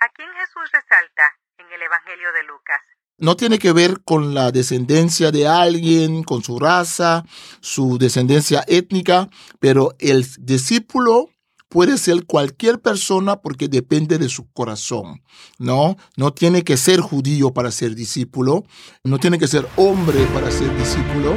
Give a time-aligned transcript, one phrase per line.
[0.00, 2.80] ¿A quién Jesús resalta en el Evangelio de Lucas?
[3.18, 7.22] No tiene que ver con la descendencia de alguien, con su raza,
[7.60, 9.28] su descendencia étnica,
[9.58, 11.28] pero el discípulo
[11.68, 15.22] puede ser cualquier persona porque depende de su corazón,
[15.58, 15.98] ¿no?
[16.16, 18.64] No tiene que ser judío para ser discípulo,
[19.04, 21.34] no tiene que ser hombre para ser discípulo,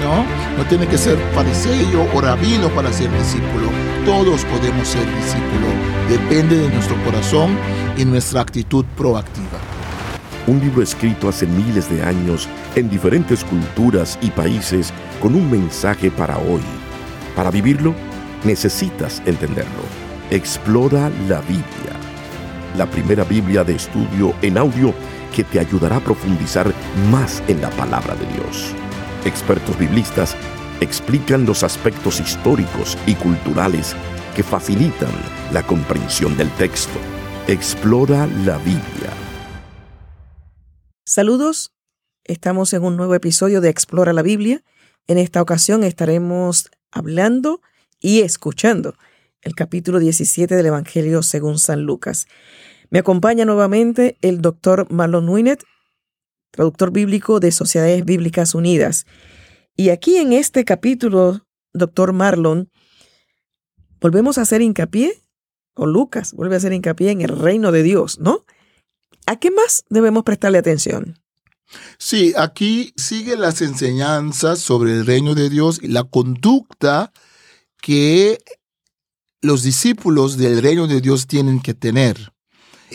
[0.00, 0.24] ¿no?
[0.56, 3.93] No tiene que ser fariseo o rabino para ser discípulo.
[4.04, 5.72] Todos podemos ser discípulos.
[6.10, 7.56] Depende de nuestro corazón
[7.96, 9.58] y nuestra actitud proactiva.
[10.46, 16.10] Un libro escrito hace miles de años en diferentes culturas y países con un mensaje
[16.10, 16.60] para hoy.
[17.34, 17.94] Para vivirlo,
[18.44, 19.84] necesitas entenderlo.
[20.30, 21.96] Explora la Biblia,
[22.76, 24.92] la primera Biblia de estudio en audio
[25.34, 26.70] que te ayudará a profundizar
[27.10, 28.74] más en la palabra de Dios.
[29.24, 30.36] Expertos biblistas
[30.80, 33.94] explican los aspectos históricos y culturales
[34.34, 35.12] que facilitan
[35.52, 36.98] la comprensión del texto.
[37.46, 39.12] Explora la Biblia.
[41.04, 41.72] Saludos,
[42.24, 44.62] estamos en un nuevo episodio de Explora la Biblia.
[45.06, 47.60] En esta ocasión estaremos hablando
[48.00, 48.96] y escuchando
[49.42, 52.26] el capítulo 17 del Evangelio según San Lucas.
[52.90, 55.62] Me acompaña nuevamente el doctor Marlon Winet,
[56.50, 59.06] traductor bíblico de Sociedades Bíblicas Unidas.
[59.76, 62.70] Y aquí en este capítulo, doctor Marlon,
[64.00, 65.22] volvemos a hacer hincapié,
[65.74, 68.44] o Lucas vuelve a hacer hincapié en el reino de Dios, ¿no?
[69.26, 71.18] ¿A qué más debemos prestarle atención?
[71.98, 77.12] Sí, aquí sigue las enseñanzas sobre el reino de Dios y la conducta
[77.80, 78.38] que
[79.40, 82.33] los discípulos del reino de Dios tienen que tener.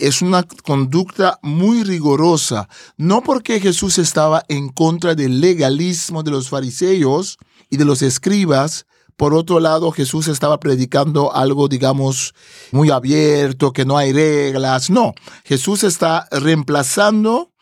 [0.00, 6.48] Es una conducta muy rigurosa, no porque Jesús estaba en contra del legalismo de los
[6.48, 8.86] fariseos y de los escribas,
[9.20, 12.34] por otro lado, Jesús estaba predicando algo, digamos,
[12.72, 14.88] muy abierto, que no hay reglas.
[14.88, 15.12] No,
[15.44, 17.52] Jesús está reemplazando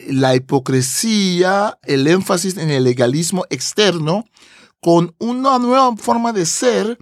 [0.00, 4.24] la hipocresía, el énfasis en el legalismo externo
[4.80, 6.98] con una nueva forma de ser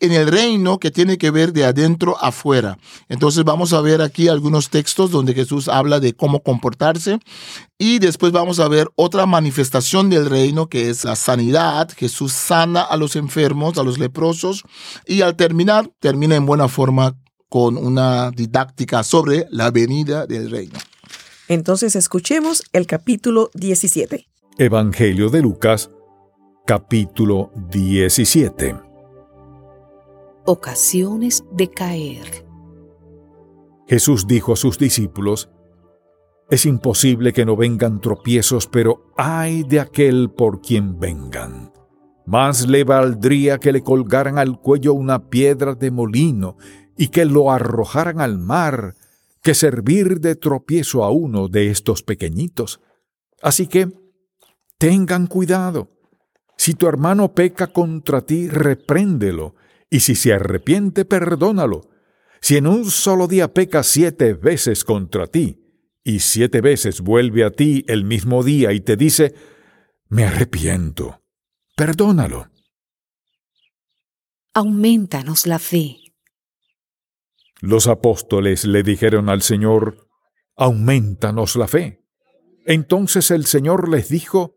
[0.00, 2.78] en el reino que tiene que ver de adentro afuera.
[3.08, 7.18] Entonces vamos a ver aquí algunos textos donde Jesús habla de cómo comportarse
[7.78, 11.90] y después vamos a ver otra manifestación del reino que es la sanidad.
[11.96, 14.64] Jesús sana a los enfermos, a los leprosos
[15.06, 17.16] y al terminar termina en buena forma
[17.48, 20.78] con una didáctica sobre la venida del reino.
[21.48, 24.26] Entonces escuchemos el capítulo 17.
[24.58, 25.88] Evangelio de Lucas
[26.66, 28.87] Capítulo 17
[30.50, 32.46] Ocasiones de caer.
[33.86, 35.50] Jesús dijo a sus discípulos,
[36.48, 41.70] Es imposible que no vengan tropiezos, pero ay de aquel por quien vengan.
[42.24, 46.56] Más le valdría que le colgaran al cuello una piedra de molino
[46.96, 48.94] y que lo arrojaran al mar,
[49.42, 52.80] que servir de tropiezo a uno de estos pequeñitos.
[53.42, 53.92] Así que,
[54.78, 55.90] tengan cuidado
[56.56, 59.54] si tu hermano peca contra ti, repréndelo,
[59.90, 61.88] y si se arrepiente, perdónalo.
[62.40, 65.68] Si en un solo día peca siete veces contra ti,
[66.08, 69.34] y siete veces vuelve a ti el mismo día y te dice,
[70.08, 71.22] me arrepiento,
[71.76, 72.50] perdónalo.
[74.54, 75.98] Aumentanos la fe.
[77.60, 80.08] Los apóstoles le dijeron al Señor,
[80.56, 82.04] aumentanos la fe.
[82.64, 84.56] Entonces el Señor les dijo,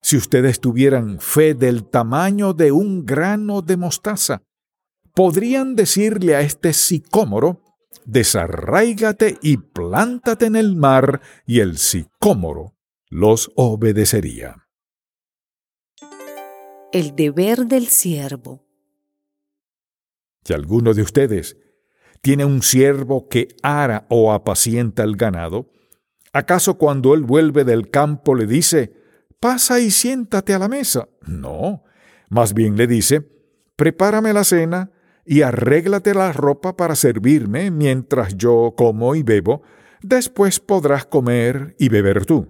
[0.00, 4.45] si ustedes tuvieran fe del tamaño de un grano de mostaza,
[5.16, 7.62] podrían decirle a este sicómoro,
[8.04, 12.76] desarráigate y plántate en el mar, y el sicómoro
[13.08, 14.68] los obedecería.
[16.92, 18.66] El deber del siervo.
[20.44, 21.56] Si alguno de ustedes
[22.20, 25.70] tiene un siervo que ara o apacienta el ganado,
[26.34, 28.92] ¿acaso cuando él vuelve del campo le dice,
[29.40, 31.08] pasa y siéntate a la mesa.
[31.22, 31.84] No,
[32.28, 33.26] más bien le dice,
[33.76, 34.90] prepárame la cena
[35.26, 39.62] y arréglate la ropa para servirme mientras yo como y bebo,
[40.00, 42.48] después podrás comer y beber tú.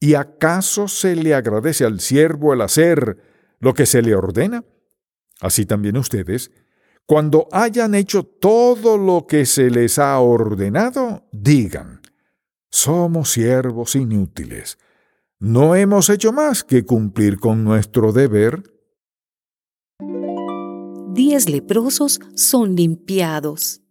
[0.00, 3.18] ¿Y acaso se le agradece al siervo el hacer
[3.60, 4.64] lo que se le ordena?
[5.40, 6.50] Así también ustedes,
[7.04, 12.00] cuando hayan hecho todo lo que se les ha ordenado, digan,
[12.70, 14.78] somos siervos inútiles
[15.40, 18.62] no hemos hecho más que cumplir con nuestro deber.
[21.18, 23.82] Diez leprosos son limpiados.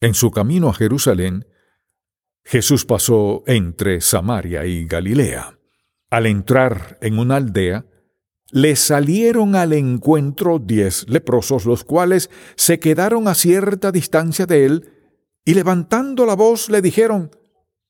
[0.00, 1.46] En su camino a Jerusalén,
[2.44, 5.56] Jesús pasó entre Samaria y Galilea.
[6.10, 7.86] Al entrar en una aldea,
[8.50, 14.92] le salieron al encuentro diez leprosos, los cuales se quedaron a cierta distancia de él
[15.44, 17.30] y levantando la voz le dijeron,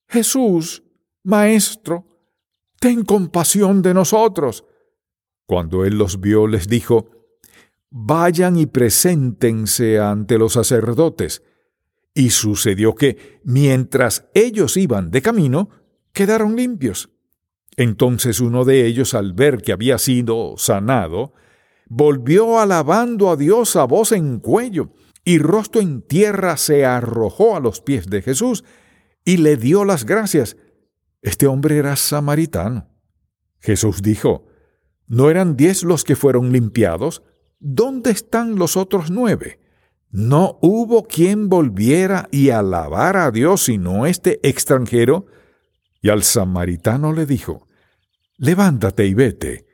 [0.07, 0.83] Jesús,
[1.25, 2.05] Maestro,
[2.79, 4.67] ten compasión de nosotros.
[5.47, 7.18] Cuando él los vio, les dijo,
[7.91, 11.43] Vayan y preséntense ante los sacerdotes.
[12.15, 15.71] Y sucedió que, mientras ellos iban de camino,
[16.13, 17.11] quedaron limpios.
[17.77, 21.33] Entonces uno de ellos, al ver que había sido sanado,
[21.89, 24.93] volvió alabando a Dios a voz en cuello,
[25.25, 28.65] y rostro en tierra se arrojó a los pies de Jesús
[29.25, 30.57] y le dio las gracias.
[31.21, 32.89] Este hombre era samaritano.
[33.61, 34.47] Jesús dijo,
[35.07, 37.23] ¿no eran diez los que fueron limpiados?
[37.61, 39.61] ¿Dónde están los otros nueve?
[40.11, 45.27] No hubo quien volviera y alabara a Dios sino este extranjero.
[46.01, 47.69] Y al samaritano le dijo,
[48.37, 49.67] Levántate y vete,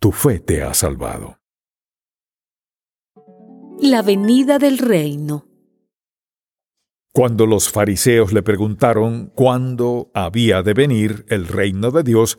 [0.00, 1.38] tu fe te ha salvado.
[3.80, 5.46] La venida del reino.
[7.12, 12.38] Cuando los fariseos le preguntaron cuándo había de venir el reino de Dios,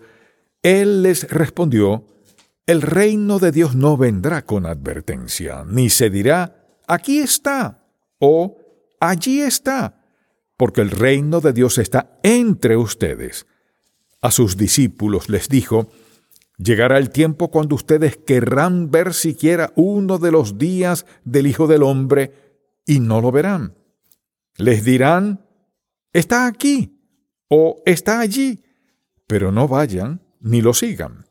[0.62, 2.06] él les respondió,
[2.66, 7.86] El reino de Dios no vendrá con advertencia, ni se dirá, aquí está
[8.20, 8.58] o
[9.00, 10.04] allí está,
[10.58, 13.48] porque el reino de Dios está entre ustedes.
[14.22, 15.90] A sus discípulos les dijo,
[16.64, 21.82] Llegará el tiempo cuando ustedes querrán ver siquiera uno de los días del Hijo del
[21.82, 22.34] Hombre
[22.86, 23.76] y no lo verán.
[24.58, 25.44] Les dirán,
[26.14, 27.02] está aquí
[27.48, 28.64] o está allí,
[29.26, 31.26] pero no vayan ni lo sigan.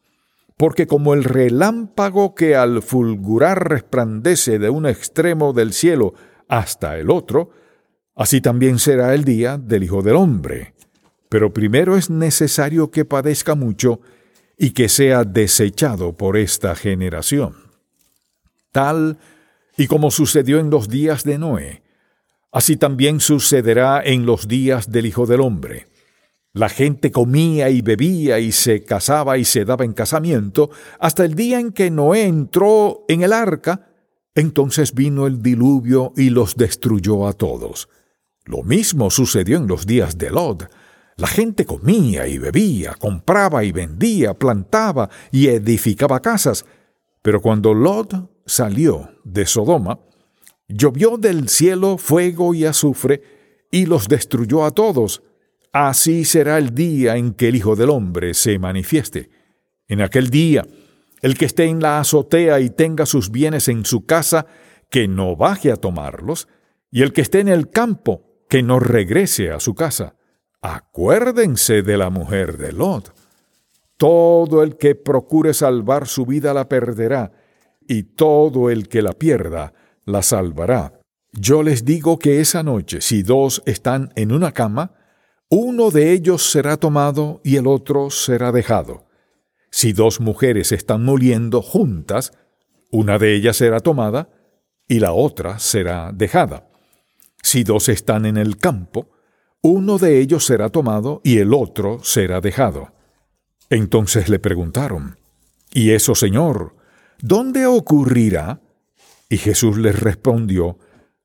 [0.60, 6.12] Porque como el relámpago que al fulgurar resplandece de un extremo del cielo
[6.48, 7.48] hasta el otro,
[8.14, 10.74] así también será el día del Hijo del Hombre.
[11.30, 14.02] Pero primero es necesario que padezca mucho
[14.58, 17.54] y que sea desechado por esta generación.
[18.70, 19.16] Tal
[19.78, 21.82] y como sucedió en los días de Noé,
[22.52, 25.86] así también sucederá en los días del Hijo del Hombre.
[26.52, 31.34] La gente comía y bebía y se casaba y se daba en casamiento hasta el
[31.34, 33.88] día en que Noé entró en el arca,
[34.34, 37.88] entonces vino el diluvio y los destruyó a todos.
[38.44, 40.68] Lo mismo sucedió en los días de Lot,
[41.20, 46.64] la gente comía y bebía, compraba y vendía, plantaba y edificaba casas.
[47.20, 48.14] Pero cuando Lot
[48.46, 50.00] salió de Sodoma,
[50.66, 53.22] llovió del cielo fuego y azufre
[53.70, 55.22] y los destruyó a todos.
[55.72, 59.30] Así será el día en que el Hijo del Hombre se manifieste.
[59.86, 60.66] En aquel día,
[61.22, 64.46] el que esté en la azotea y tenga sus bienes en su casa,
[64.88, 66.48] que no baje a tomarlos,
[66.90, 70.16] y el que esté en el campo, que no regrese a su casa.
[70.60, 73.14] Acuérdense de la mujer de Lot.
[73.96, 77.30] Todo el que procure salvar su vida la perderá,
[77.86, 79.72] y todo el que la pierda
[80.04, 81.00] la salvará.
[81.32, 84.94] Yo les digo que esa noche, si dos están en una cama,
[85.50, 89.06] uno de ellos será tomado y el otro será dejado.
[89.70, 92.32] Si dos mujeres están moliendo juntas,
[92.92, 94.30] una de ellas será tomada
[94.86, 96.68] y la otra será dejada.
[97.42, 99.10] Si dos están en el campo,
[99.60, 102.92] uno de ellos será tomado y el otro será dejado.
[103.70, 105.18] Entonces le preguntaron,
[105.72, 106.76] ¿Y eso, Señor?
[107.20, 108.60] ¿Dónde ocurrirá?
[109.28, 110.78] Y Jesús les respondió,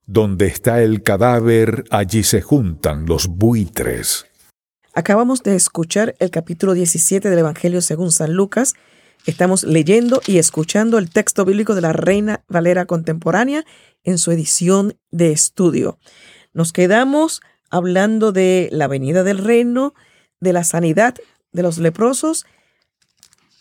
[0.08, 4.28] Donde está el cadáver, allí se juntan los buitres.
[4.94, 8.76] Acabamos de escuchar el capítulo 17 del Evangelio según San Lucas.
[9.26, 13.66] Estamos leyendo y escuchando el texto bíblico de la Reina Valera Contemporánea
[14.04, 15.98] en su edición de estudio.
[16.54, 19.96] Nos quedamos hablando de la venida del reino,
[20.40, 21.16] de la sanidad
[21.52, 22.46] de los leprosos.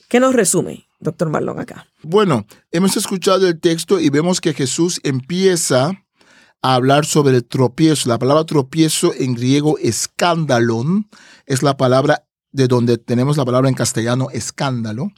[0.08, 1.88] ¿Qué nos resume, doctor Marlon, acá?
[2.02, 6.03] Bueno, hemos escuchado el texto y vemos que Jesús empieza
[6.64, 8.09] a hablar sobre el tropiezo.
[8.09, 11.11] La palabra tropiezo en griego escándalon
[11.44, 15.11] es la palabra de donde tenemos la palabra en castellano escándalo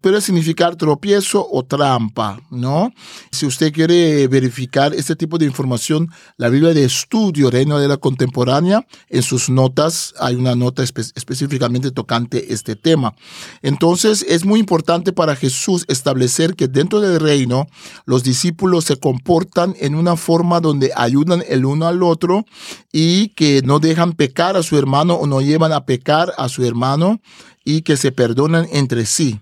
[0.00, 2.92] puede significar tropiezo o trampa, ¿no?
[3.30, 7.96] Si usted quiere verificar este tipo de información, la Biblia de Estudio Reino de la
[7.96, 13.14] Contemporánea, en sus notas hay una nota específicamente tocante este tema.
[13.62, 17.66] Entonces, es muy importante para Jesús establecer que dentro del reino
[18.06, 22.44] los discípulos se comportan en una forma donde ayudan el uno al otro
[22.92, 26.64] y que no dejan pecar a su hermano o no llevan a pecar a su
[26.64, 27.20] hermano
[27.64, 29.40] y que se perdonan entre sí.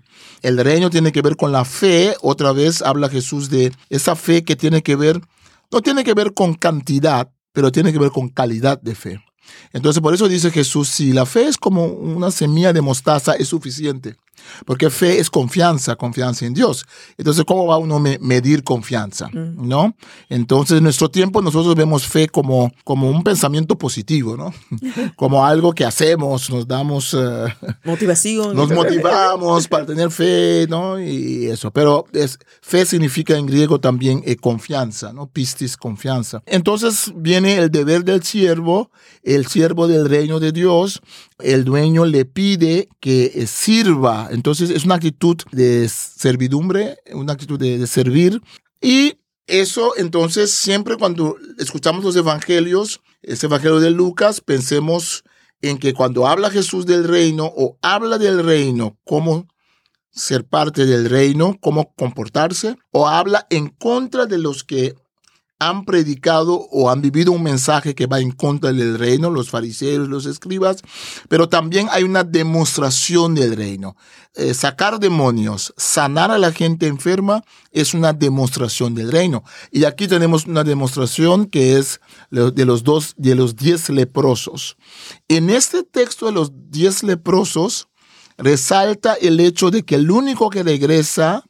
[0.49, 2.15] El reino tiene que ver con la fe.
[2.21, 5.21] Otra vez habla Jesús de esa fe que tiene que ver,
[5.71, 9.23] no tiene que ver con cantidad, pero tiene que ver con calidad de fe.
[9.73, 13.49] Entonces por eso dice Jesús, si la fe es como una semilla de mostaza, es
[13.49, 14.15] suficiente.
[14.65, 16.85] Porque fe es confianza, confianza en Dios.
[17.17, 19.29] Entonces, ¿cómo va uno a medir confianza?
[19.33, 19.95] ¿No?
[20.29, 24.53] Entonces, en nuestro tiempo nosotros vemos fe como, como un pensamiento positivo, ¿no?
[25.15, 27.13] Como algo que hacemos, nos damos...
[27.13, 27.45] eh,
[27.83, 28.55] Motivación.
[28.55, 30.99] nos motivamos para tener fe, ¿no?
[30.99, 31.71] Y eso.
[31.71, 35.27] Pero es, fe significa en griego también eh, confianza, ¿no?
[35.27, 36.41] Pistis, confianza.
[36.45, 38.91] Entonces viene el deber del siervo,
[39.23, 41.01] el siervo del reino de Dios.
[41.39, 44.29] El dueño le pide que eh, sirva.
[44.31, 48.41] Entonces es una actitud de servidumbre, una actitud de, de servir.
[48.81, 49.19] Y
[49.49, 55.23] eso, entonces, siempre cuando escuchamos los evangelios, ese evangelio de Lucas, pensemos
[55.61, 59.47] en que cuando habla Jesús del reino o habla del reino, cómo
[60.11, 64.95] ser parte del reino, cómo comportarse, o habla en contra de los que
[65.59, 70.07] han predicado o han vivido un mensaje que va en contra del reino, los fariseos,
[70.07, 70.77] los escribas,
[71.27, 73.97] pero también hay una demostración del reino.
[74.35, 79.43] Eh, sacar demonios, sanar a la gente enferma es una demostración del reino.
[79.69, 81.99] Y aquí tenemos una demostración que es
[82.31, 84.77] de los dos, de los diez leprosos.
[85.27, 87.89] En este texto de los diez leprosos
[88.37, 91.43] resalta el hecho de que el único que regresa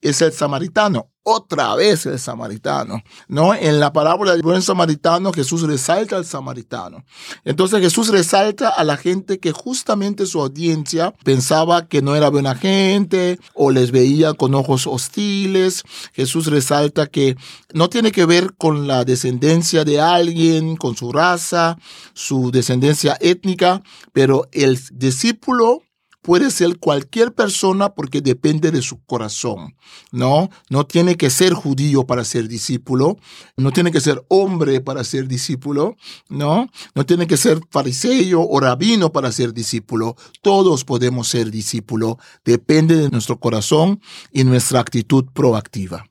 [0.00, 1.09] es el samaritano.
[1.22, 3.54] Otra vez el samaritano, ¿no?
[3.54, 7.04] En la parábola del buen samaritano, Jesús resalta al samaritano.
[7.44, 12.54] Entonces Jesús resalta a la gente que justamente su audiencia pensaba que no era buena
[12.54, 15.82] gente o les veía con ojos hostiles.
[16.14, 17.36] Jesús resalta que
[17.74, 21.76] no tiene que ver con la descendencia de alguien, con su raza,
[22.14, 23.82] su descendencia étnica,
[24.14, 25.82] pero el discípulo
[26.22, 29.76] puede ser cualquier persona porque depende de su corazón,
[30.12, 30.50] ¿no?
[30.68, 33.16] No tiene que ser judío para ser discípulo,
[33.56, 35.96] no tiene que ser hombre para ser discípulo,
[36.28, 36.68] ¿no?
[36.94, 40.16] No tiene que ser fariseo o rabino para ser discípulo.
[40.42, 44.00] Todos podemos ser discípulo, depende de nuestro corazón
[44.32, 46.04] y nuestra actitud proactiva.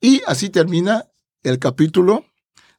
[0.00, 1.06] Y así termina
[1.42, 2.24] el capítulo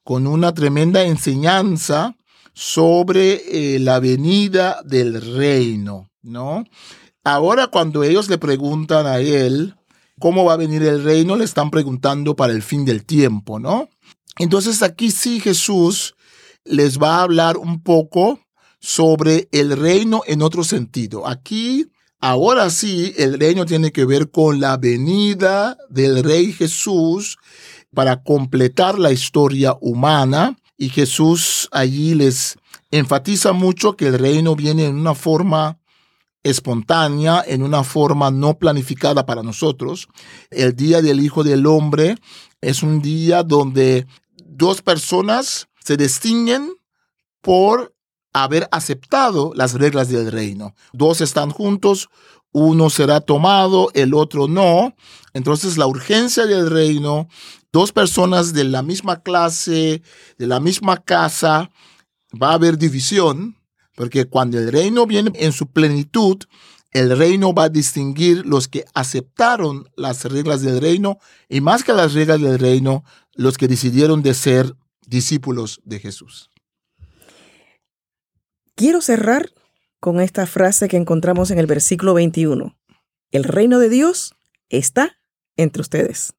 [0.03, 2.15] con una tremenda enseñanza
[2.53, 6.63] sobre eh, la venida del reino, ¿no?
[7.23, 9.75] Ahora cuando ellos le preguntan a él
[10.19, 13.89] cómo va a venir el reino, le están preguntando para el fin del tiempo, ¿no?
[14.37, 16.15] Entonces aquí sí Jesús
[16.63, 18.39] les va a hablar un poco
[18.79, 21.27] sobre el reino en otro sentido.
[21.27, 21.87] Aquí,
[22.19, 27.37] ahora sí, el reino tiene que ver con la venida del rey Jesús
[27.93, 32.57] para completar la historia humana y Jesús allí les
[32.89, 35.77] enfatiza mucho que el reino viene en una forma
[36.43, 40.07] espontánea, en una forma no planificada para nosotros.
[40.49, 42.15] El día del Hijo del Hombre
[42.61, 44.07] es un día donde
[44.45, 46.71] dos personas se distinguen
[47.41, 47.93] por
[48.33, 50.73] haber aceptado las reglas del reino.
[50.93, 52.09] Dos están juntos,
[52.51, 54.95] uno será tomado, el otro no.
[55.33, 57.27] Entonces la urgencia del reino,
[57.71, 60.01] dos personas de la misma clase,
[60.37, 61.69] de la misma casa,
[62.41, 63.57] va a haber división,
[64.01, 66.39] porque cuando el reino viene en su plenitud,
[66.89, 71.93] el reino va a distinguir los que aceptaron las reglas del reino y más que
[71.93, 73.03] las reglas del reino,
[73.35, 74.73] los que decidieron de ser
[75.05, 76.49] discípulos de Jesús.
[78.73, 79.51] Quiero cerrar
[79.99, 82.75] con esta frase que encontramos en el versículo 21.
[83.29, 84.33] El reino de Dios
[84.69, 85.19] está
[85.57, 86.33] entre ustedes.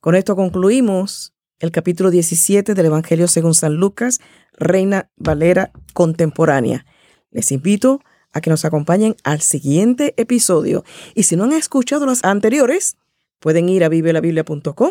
[0.00, 4.20] Con esto concluimos el capítulo 17 del Evangelio según San Lucas,
[4.54, 6.86] Reina Valera contemporánea.
[7.30, 8.00] Les invito
[8.32, 10.84] a que nos acompañen al siguiente episodio.
[11.14, 12.96] Y si no han escuchado los anteriores,
[13.38, 14.90] pueden ir a vivelabiblia.com,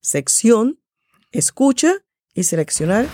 [0.00, 0.78] sección
[1.32, 1.94] Escucha
[2.34, 3.06] y seleccionar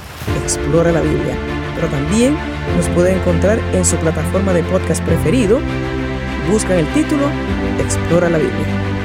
[0.43, 1.37] Explora la Biblia.
[1.75, 2.35] Pero también
[2.76, 5.61] nos pueden encontrar en su plataforma de podcast preferido.
[6.50, 7.29] Buscan el título
[7.79, 8.96] Explora la Biblia.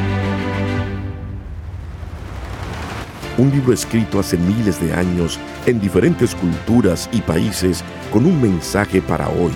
[3.42, 9.02] Un libro escrito hace miles de años en diferentes culturas y países con un mensaje
[9.02, 9.52] para hoy.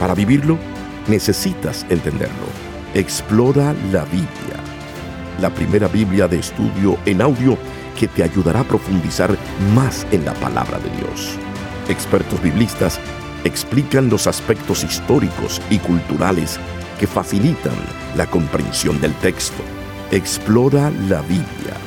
[0.00, 0.58] Para vivirlo,
[1.06, 2.46] necesitas entenderlo.
[2.92, 4.58] Explora la Biblia,
[5.40, 7.56] la primera Biblia de estudio en audio
[7.96, 9.36] que te ayudará a profundizar
[9.76, 11.36] más en la palabra de Dios.
[11.88, 12.98] Expertos biblistas
[13.44, 16.58] explican los aspectos históricos y culturales
[16.98, 17.74] que facilitan
[18.16, 19.62] la comprensión del texto.
[20.10, 21.83] Explora la Biblia